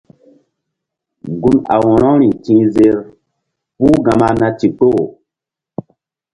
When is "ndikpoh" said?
4.53-5.01